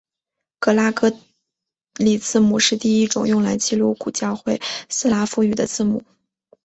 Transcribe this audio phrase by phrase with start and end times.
[0.57, 1.13] 格拉哥
[1.93, 6.03] 里字母是第一种用来记录古教会斯拉夫语的字母。